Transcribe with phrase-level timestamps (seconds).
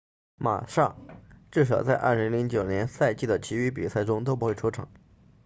[0.35, 0.95] 马萨 massa
[1.51, 4.89] 至少在2009赛季的其余比赛中都不会出场